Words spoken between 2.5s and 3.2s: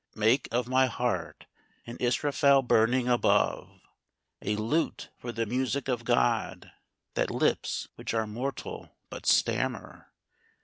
burning